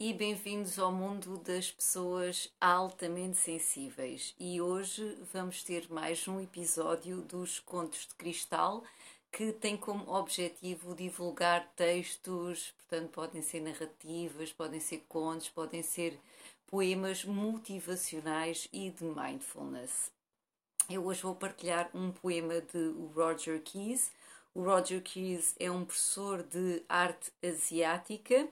[0.00, 4.32] e bem-vindos ao mundo das pessoas altamente sensíveis.
[4.38, 8.84] E hoje vamos ter mais um episódio dos Contos de Cristal
[9.32, 16.16] que tem como objetivo divulgar textos, portanto, podem ser narrativas, podem ser contos, podem ser
[16.68, 20.12] poemas motivacionais e de mindfulness.
[20.88, 24.12] Eu hoje vou partilhar um poema de Roger Keyes.
[24.54, 28.48] O Roger Keyes é um professor de arte asiática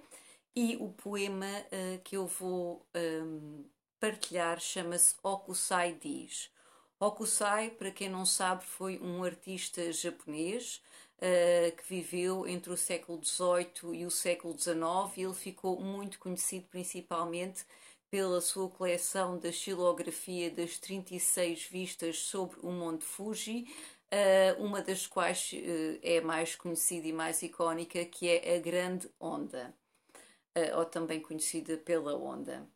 [0.56, 3.64] e o poema uh, que eu vou um, ehm,
[4.00, 6.50] partilhar chama-se Okusai Diz.
[6.98, 10.82] Okusai, para quem não sabe, foi um artista japonês
[11.18, 16.18] uh, que viveu entre o século XVIII e o século XIX e ele ficou muito
[16.18, 17.62] conhecido principalmente
[18.10, 23.66] pela sua coleção da xilografia das 36 vistas sobre o Monte Fuji,
[24.10, 25.50] uh, uma das quais
[26.02, 29.74] é mais conhecida e mais icónica, que é a Grande Onda.
[30.56, 32.66] Eh, ou também conhecida pela onda.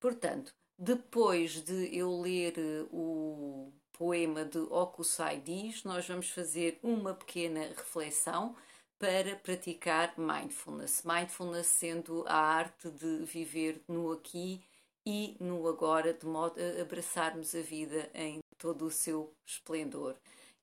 [0.00, 7.14] Portanto, depois de eu ler eh, o poema de Okusai Diz, nós vamos fazer uma
[7.14, 8.54] pequena reflexão
[8.96, 11.02] para praticar mindfulness.
[11.04, 14.62] Mindfulness sendo a arte de viver no aqui
[15.04, 20.16] e no agora, de modo a abraçarmos a vida em todo o seu esplendor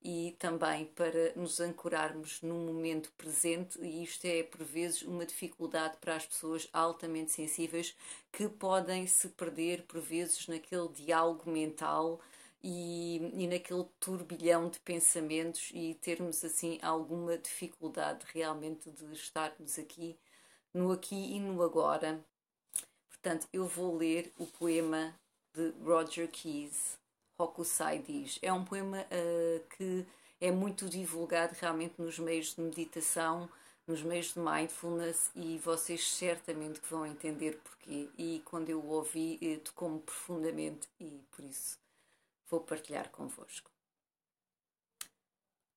[0.07, 5.97] e também para nos ancorarmos no momento presente, e isto é por vezes uma dificuldade
[5.99, 7.97] para as pessoas altamente sensíveis
[8.31, 12.21] que podem se perder por vezes naquele diálogo mental
[12.63, 20.15] e, e naquele turbilhão de pensamentos e termos assim alguma dificuldade realmente de estarmos aqui
[20.71, 22.23] no aqui e no agora.
[23.09, 25.19] Portanto, eu vou ler o poema
[25.51, 26.95] de Roger Keyes
[27.37, 28.39] Hokusai diz.
[28.41, 30.05] É um poema uh, que
[30.39, 33.49] é muito divulgado realmente nos meios de meditação,
[33.87, 38.09] nos meios de mindfulness e vocês certamente que vão entender porquê.
[38.17, 41.77] E quando eu o ouvi, eh, tocou-me profundamente e por isso
[42.49, 43.69] vou partilhar convosco.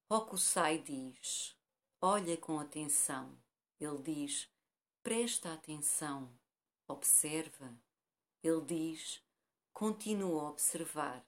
[0.08, 1.56] Hokusai diz:
[2.00, 3.36] Olha com atenção.
[3.80, 4.48] Ele diz:
[5.02, 6.32] Presta atenção.
[6.86, 7.75] Observa.
[8.42, 9.22] Ele diz:
[9.72, 11.25] Continua a observar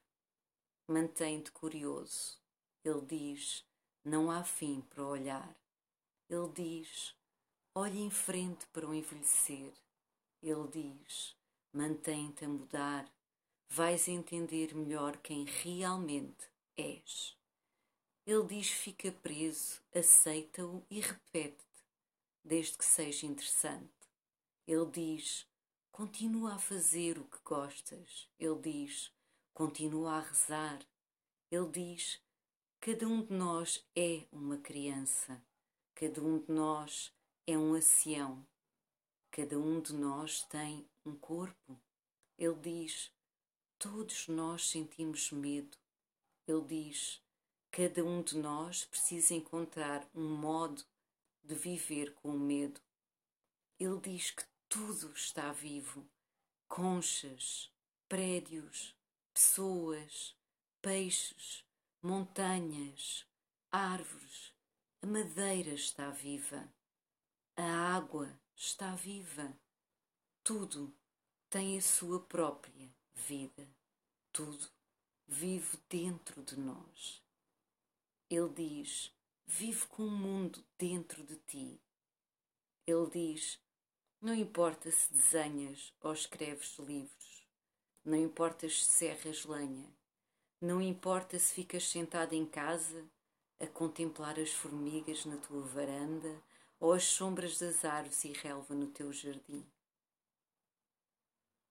[0.91, 2.37] mantém-te curioso.
[2.83, 3.65] Ele diz:
[4.03, 5.55] não há fim para olhar.
[6.29, 7.15] Ele diz:
[7.73, 9.73] olhe em frente para o envelhecer.
[10.41, 11.35] Ele diz:
[11.71, 13.11] mantém-te a mudar.
[13.69, 17.37] Vais entender melhor quem realmente és.
[18.25, 21.85] Ele diz: fica preso, aceita-o e repete-te,
[22.43, 23.89] desde que seja interessante.
[24.67, 25.47] Ele diz:
[25.91, 28.27] continua a fazer o que gostas.
[28.37, 29.11] Ele diz:
[29.53, 30.79] continua a rezar.
[31.49, 32.21] Ele diz:
[32.79, 35.43] cada um de nós é uma criança,
[35.93, 37.13] cada um de nós
[37.45, 38.45] é um ancião,
[39.29, 41.79] cada um de nós tem um corpo.
[42.37, 43.11] Ele diz:
[43.77, 45.77] todos nós sentimos medo.
[46.47, 47.21] Ele diz:
[47.71, 50.83] cada um de nós precisa encontrar um modo
[51.43, 52.79] de viver com o medo.
[53.79, 56.05] Ele diz que tudo está vivo:
[56.67, 57.71] conchas,
[58.07, 58.95] prédios,
[59.41, 60.37] pessoas,
[60.83, 61.65] peixes,
[61.99, 63.25] montanhas,
[63.71, 64.53] árvores.
[65.01, 66.71] A madeira está viva.
[67.57, 69.51] A água está viva.
[70.43, 70.95] Tudo
[71.49, 73.67] tem a sua própria vida.
[74.31, 74.69] Tudo
[75.27, 77.23] vive dentro de nós.
[78.29, 79.11] Ele diz:
[79.47, 81.81] vive com o mundo dentro de ti.
[82.85, 83.59] Ele diz:
[84.21, 87.20] não importa se desenhas ou escreves livros,
[88.03, 89.87] não importa se serras lenha,
[90.59, 93.05] não importa se ficas sentado em casa
[93.59, 96.41] a contemplar as formigas na tua varanda
[96.79, 99.65] ou as sombras das árvores e relva no teu jardim.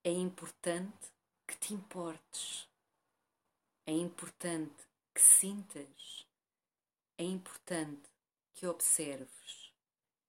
[0.04, 1.12] É importante
[1.46, 2.68] que te importes.
[3.84, 6.26] É importante que sintas.
[7.18, 8.08] É importante
[8.54, 9.72] que observes.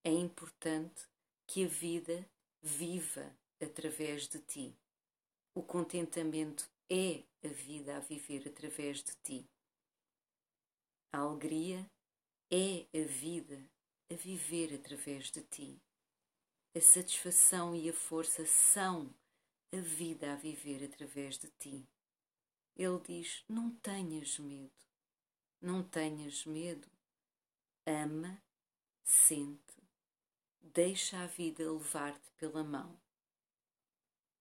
[0.04, 1.08] É importante
[1.46, 2.28] que a vida
[2.60, 4.76] viva através de ti.
[5.54, 9.46] O contentamento é a vida a viver através de ti.
[11.12, 11.86] A alegria
[12.50, 13.62] é a vida
[14.10, 15.78] a viver através de ti.
[16.74, 19.14] A satisfação e a força são
[19.70, 21.86] a vida a viver através de ti.
[22.74, 24.72] Ele diz: Não tenhas medo,
[25.60, 26.88] não tenhas medo.
[27.86, 28.42] Ama,
[29.04, 29.76] sente,
[30.62, 33.01] deixa a vida levar-te pela mão.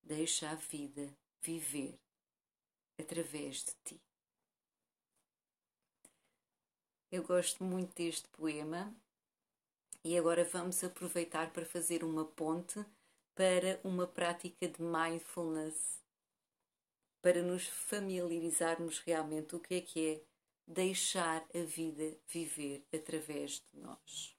[0.04, 2.00] Deixa a vida viver
[3.00, 4.02] através de ti.
[7.12, 8.96] Eu gosto muito deste poema
[10.04, 12.86] e agora vamos aproveitar para fazer uma ponte
[13.36, 16.02] para uma prática de mindfulness,
[17.22, 20.22] para nos familiarizarmos realmente o que é que é
[20.68, 24.36] deixar a vida viver através de nós.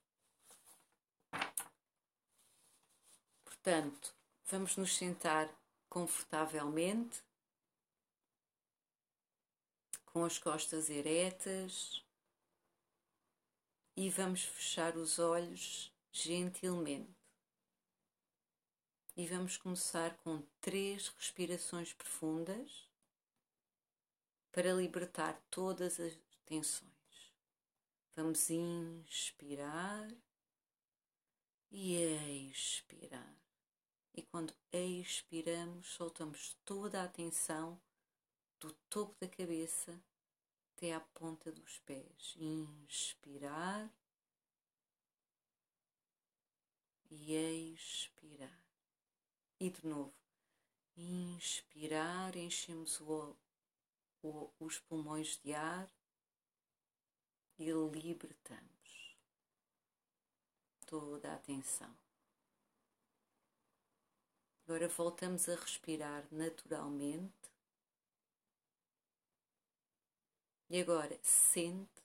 [3.45, 4.15] Portanto,
[4.53, 5.51] vamos nos sentar
[5.89, 7.25] confortavelmente,
[10.05, 12.05] com as costas eretas
[13.97, 17.17] e vamos fechar os olhos gentilmente.
[19.17, 22.91] E vamos começar com três respirações profundas
[24.51, 26.15] para libertar todas as
[26.45, 26.93] tensões.
[28.15, 30.11] Vamos inspirar
[31.71, 33.42] e expirar.
[34.15, 37.81] E quando expiramos, soltamos toda a tensão
[38.61, 39.99] do topo da cabeça
[40.77, 42.35] até à ponta dos pés.
[42.37, 43.91] Inspirar
[47.11, 48.63] e expirar.
[49.59, 50.15] E de novo,
[50.97, 53.37] inspirar, enchemos o,
[54.23, 55.89] o, os pulmões de ar
[57.59, 59.17] e libertamos
[60.87, 61.97] toda a tensão.
[64.65, 67.53] Agora voltamos a respirar naturalmente
[70.73, 72.03] E agora sente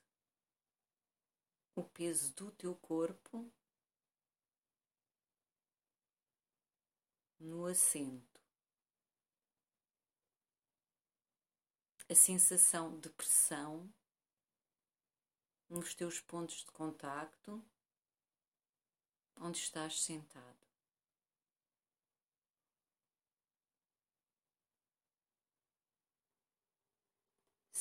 [1.74, 3.50] o peso do teu corpo
[7.40, 8.42] no assento.
[12.10, 13.90] A sensação de pressão
[15.70, 17.64] nos teus pontos de contacto
[19.38, 20.57] onde estás sentado.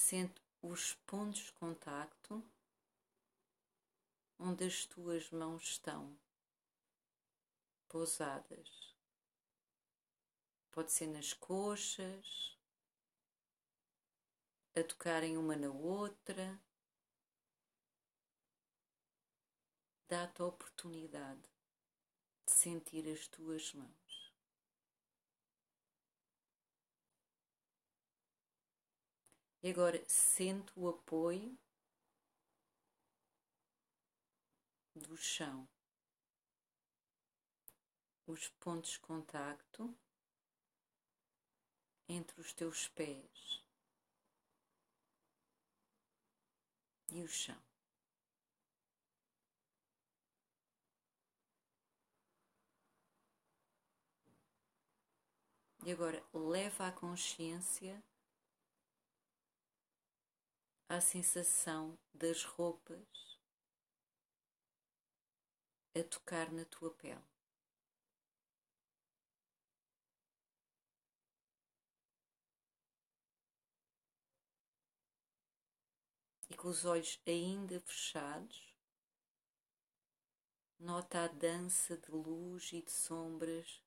[0.09, 2.41] Sente os pontos de contacto
[4.39, 6.17] onde as tuas mãos estão
[7.89, 8.95] pousadas.
[10.71, 12.57] Pode ser nas coxas,
[14.77, 16.57] a tocarem uma na outra.
[20.07, 21.51] Dá-te a oportunidade
[22.47, 24.06] de sentir as tuas mãos.
[29.63, 31.59] E agora sente o apoio
[34.95, 35.69] do chão,
[38.27, 39.95] os pontos de contacto
[42.09, 43.65] entre os teus pés
[47.11, 47.61] e o chão.
[55.85, 58.03] E agora leva a consciência
[60.89, 63.27] à sensação das roupas
[65.99, 67.21] a tocar na tua pele.
[76.49, 78.73] E com os olhos ainda fechados,
[80.79, 83.83] nota a dança de luz e de sombras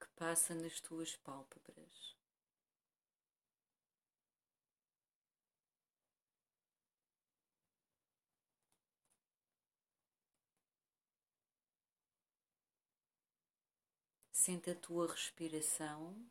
[0.00, 2.15] que passa nas tuas pálpebras.
[14.38, 16.30] Sente a tua respiração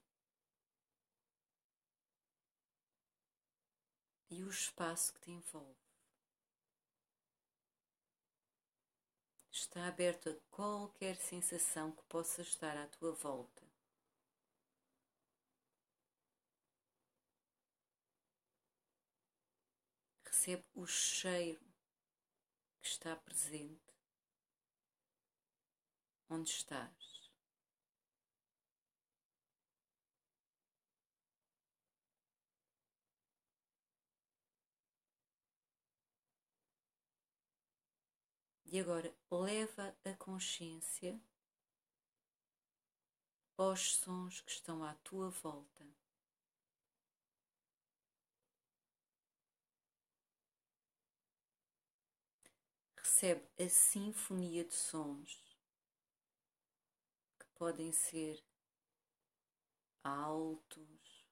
[4.30, 5.76] e o espaço que te envolve.
[9.52, 13.64] Está aberto a qualquer sensação que possa estar à tua volta.
[20.24, 21.66] Recebe o cheiro
[22.80, 23.82] que está presente
[26.30, 27.15] onde estás.
[38.76, 41.18] E agora leva a consciência
[43.58, 45.88] aos sons que estão à tua volta.
[52.98, 55.58] Recebe a sinfonia de sons
[57.40, 58.44] que podem ser
[60.04, 61.26] altos,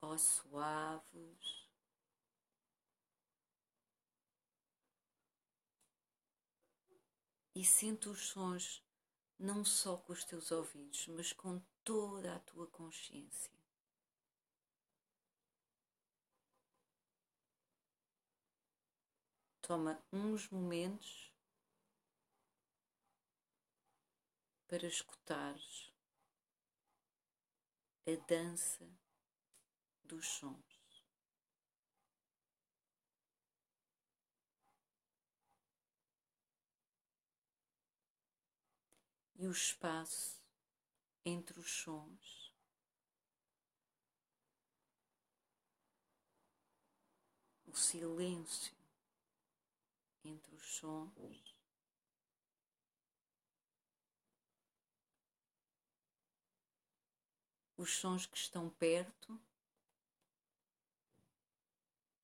[0.00, 1.67] ó suaves.
[7.58, 8.80] E sente os sons
[9.36, 13.50] não só com os teus ouvidos, mas com toda a tua consciência.
[19.60, 21.34] Toma uns momentos
[24.68, 25.92] para escutares
[28.06, 28.88] a dança
[30.04, 30.67] dos sons.
[39.40, 40.42] E o espaço
[41.24, 42.52] entre os sons.
[47.64, 48.74] O silêncio
[50.24, 51.56] entre os sons.
[57.76, 59.40] Os sons que estão perto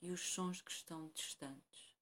[0.02, 1.93] e os sons que estão distantes.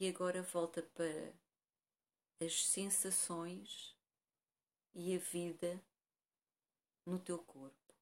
[0.00, 1.34] E agora volta para
[2.40, 3.94] as sensações
[4.94, 5.78] e a vida
[7.04, 7.94] no teu corpo.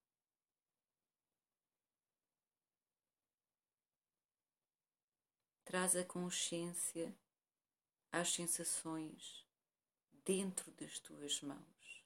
[5.64, 7.12] Traz a consciência
[8.12, 9.44] às sensações
[10.24, 12.04] dentro das tuas mãos,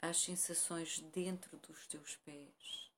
[0.00, 2.89] às sensações dentro dos teus pés,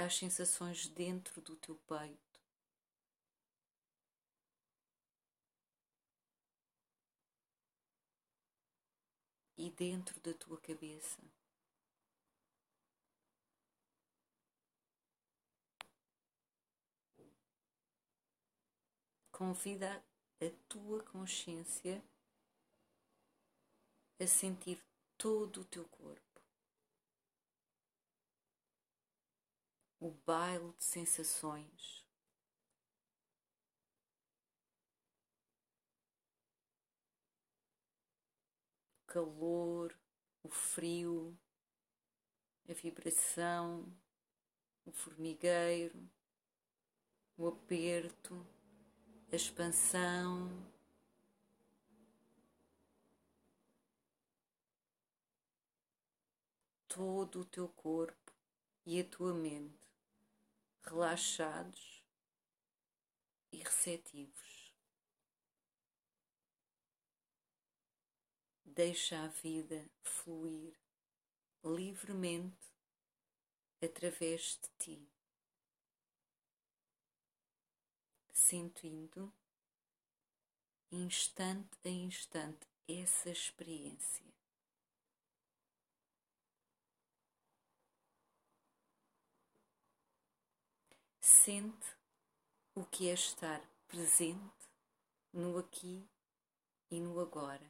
[0.00, 2.40] às sensações dentro do teu peito.
[9.58, 11.18] E dentro da tua cabeça.
[19.30, 20.02] Convida
[20.40, 22.02] a tua consciência
[24.18, 24.82] a sentir
[25.18, 26.29] todo o teu corpo.
[30.00, 32.04] O baile de sensações.
[39.02, 39.94] O calor,
[40.42, 41.38] o frio,
[42.68, 43.84] a vibração,
[44.86, 46.08] o formigueiro,
[47.36, 48.46] o aperto
[49.32, 50.50] a expansão.
[56.88, 58.32] Todo o teu corpo
[58.84, 59.79] e a tua mente
[60.82, 62.04] relaxados
[63.52, 64.74] e receptivos.
[68.64, 70.74] Deixa a vida fluir
[71.64, 72.72] livremente
[73.82, 75.20] através de ti.
[78.50, 79.32] sentindo
[80.90, 84.29] instante a instante essa experiência.
[91.50, 91.96] Sente
[92.76, 94.70] o que é estar presente
[95.32, 96.08] no aqui
[96.88, 97.68] e no agora.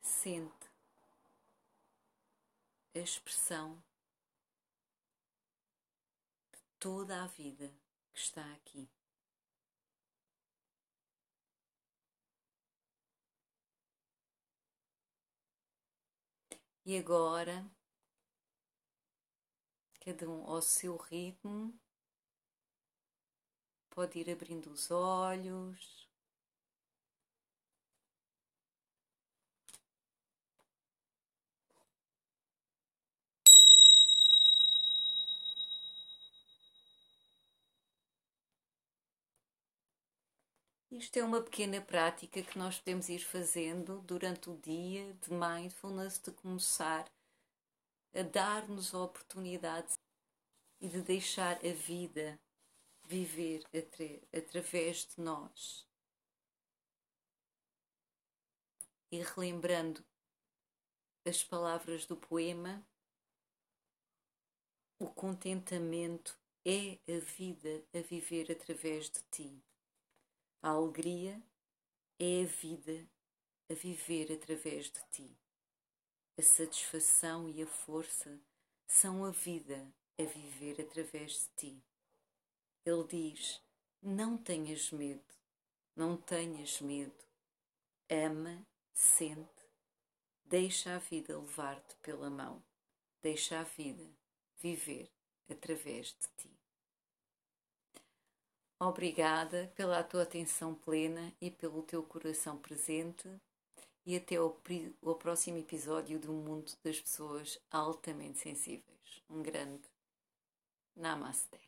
[0.00, 0.70] Sente
[2.94, 3.82] a expressão
[6.78, 7.68] toda a vida
[8.12, 8.88] que está aqui.
[16.86, 17.68] E agora,
[20.04, 21.72] cada um ao seu ritmo,
[23.90, 26.04] pode ir abrindo os olhos.
[40.90, 46.20] Isto é uma pequena prática que nós podemos ir fazendo durante o dia de mindfulness,
[46.20, 47.04] de começar
[48.14, 49.94] a dar-nos a oportunidade
[50.80, 52.38] e de deixar a vida
[53.06, 55.86] viver atra através de nós.
[59.10, 60.04] E relembrando
[61.24, 62.86] as palavras do poema,
[64.98, 69.62] o contentamento é a vida a viver através de ti.
[70.62, 71.42] A alegria
[72.18, 73.08] é a vida
[73.70, 75.43] a viver através de ti.
[76.36, 78.40] A satisfação e a força
[78.88, 79.86] são a vida
[80.18, 81.84] a viver através de ti.
[82.84, 83.62] Ele diz:
[84.02, 85.22] Não tenhas medo,
[85.94, 87.24] não tenhas medo.
[88.10, 89.64] Ama sente,
[90.44, 92.60] deixa a vida levar-te pela mão,
[93.22, 94.04] deixa a vida
[94.60, 95.08] viver
[95.48, 96.50] através de ti.
[98.80, 103.40] Obrigada pela tua atenção plena e pelo teu coração presente
[104.06, 104.56] e até ao,
[105.04, 108.84] ao próximo episódio do Mundo das Pessoas Altamente Sensíveis.
[109.30, 109.82] Um grande
[110.96, 111.58] Namaste.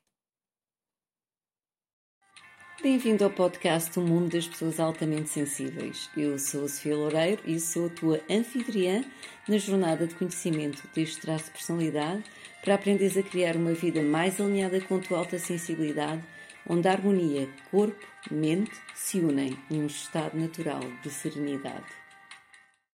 [2.82, 6.10] Bem-vindo ao podcast O Mundo das Pessoas Altamente Sensíveis.
[6.14, 9.02] Eu sou a Sofia Loureiro e sou a tua anfitriã
[9.48, 12.22] na jornada de conhecimento deste traço de personalidade
[12.62, 16.22] para aprenderes a criar uma vida mais alinhada com a tua alta sensibilidade,
[16.68, 22.05] onde a harmonia corpo-mente se unem num estado natural de serenidade.